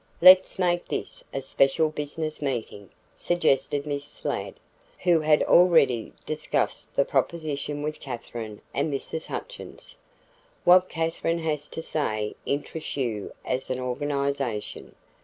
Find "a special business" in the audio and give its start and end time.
1.31-2.41